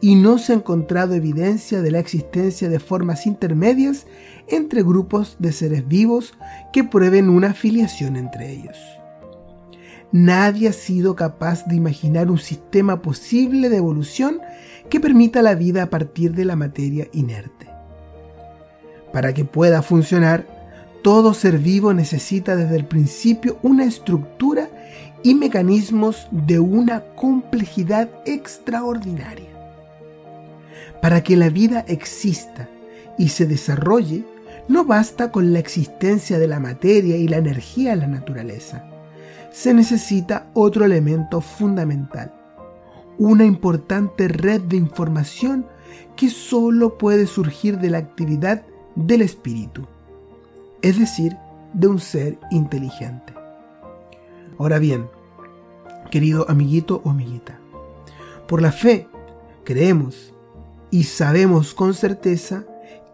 [0.00, 4.06] y no se ha encontrado evidencia de la existencia de formas intermedias
[4.48, 6.34] entre grupos de seres vivos
[6.72, 8.99] que prueben una afiliación entre ellos.
[10.12, 14.40] Nadie ha sido capaz de imaginar un sistema posible de evolución
[14.88, 17.68] que permita la vida a partir de la materia inerte.
[19.12, 20.46] Para que pueda funcionar,
[21.02, 24.68] todo ser vivo necesita desde el principio una estructura
[25.22, 29.48] y mecanismos de una complejidad extraordinaria.
[31.00, 32.68] Para que la vida exista
[33.16, 34.24] y se desarrolle,
[34.68, 38.89] no basta con la existencia de la materia y la energía en la naturaleza.
[39.50, 42.32] Se necesita otro elemento fundamental,
[43.18, 45.66] una importante red de información
[46.16, 49.86] que solo puede surgir de la actividad del espíritu
[50.82, 51.36] es decir,
[51.72, 53.34] de un ser inteligente.
[54.58, 55.08] Ahora bien,
[56.10, 57.58] querido amiguito o amiguita,
[58.46, 59.08] por la fe
[59.64, 60.34] creemos
[60.90, 62.64] y sabemos con certeza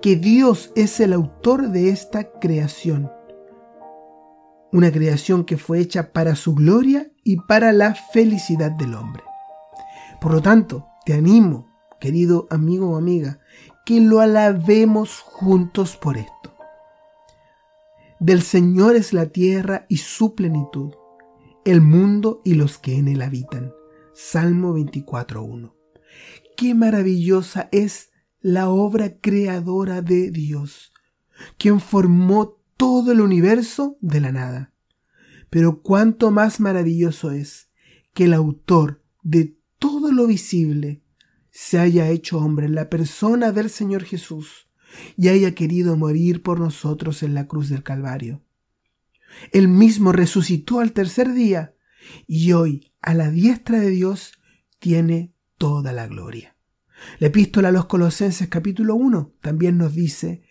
[0.01, 3.11] que Dios es el autor de esta creación.
[4.77, 9.23] Una creación que fue hecha para su gloria y para la felicidad del hombre.
[10.21, 11.67] Por lo tanto, te animo,
[11.99, 13.41] querido amigo o amiga,
[13.87, 16.55] que lo alabemos juntos por esto.
[18.21, 20.93] Del Señor es la tierra y su plenitud,
[21.65, 23.73] el mundo y los que en él habitan.
[24.13, 25.73] Salmo 24.1.
[26.55, 28.11] Qué maravillosa es
[28.43, 30.93] la obra creadora de Dios,
[31.57, 34.73] quien formó todo el universo de la nada.
[35.51, 37.71] Pero cuánto más maravilloso es
[38.13, 41.03] que el autor de todo lo visible
[41.51, 44.69] se haya hecho hombre en la persona del Señor Jesús
[45.17, 48.43] y haya querido morir por nosotros en la cruz del Calvario.
[49.53, 51.75] Él mismo resucitó al tercer día
[52.27, 54.33] y hoy a la diestra de Dios
[54.79, 56.56] tiene toda la gloria.
[57.19, 60.43] La epístola a los Colosenses capítulo 1 también nos dice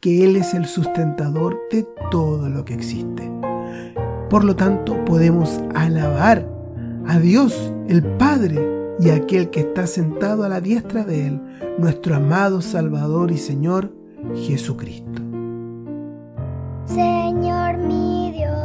[0.00, 3.30] que Él es el sustentador de todo lo que existe.
[4.30, 6.48] Por lo tanto, podemos alabar
[7.06, 11.40] a Dios, el Padre, y a aquel que está sentado a la diestra de Él,
[11.78, 13.92] nuestro amado Salvador y Señor
[14.34, 15.22] Jesucristo.
[16.86, 18.63] Señor mi Dios,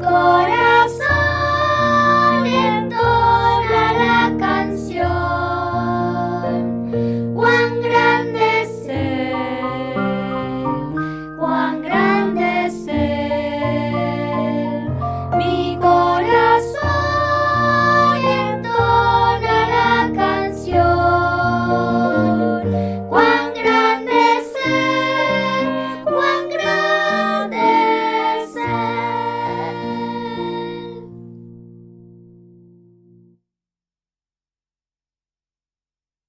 [0.00, 0.59] corazón.